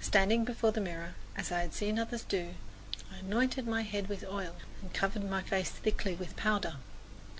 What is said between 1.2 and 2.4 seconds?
as I had seen others